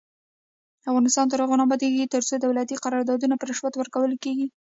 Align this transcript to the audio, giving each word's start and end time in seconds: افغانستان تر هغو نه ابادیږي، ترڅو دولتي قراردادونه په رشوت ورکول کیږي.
افغانستان 0.89 1.25
تر 1.29 1.39
هغو 1.43 1.55
نه 1.59 1.63
ابادیږي، 1.67 2.11
ترڅو 2.13 2.35
دولتي 2.39 2.75
قراردادونه 2.83 3.35
په 3.37 3.45
رشوت 3.49 3.73
ورکول 3.77 4.11
کیږي. 4.23 4.47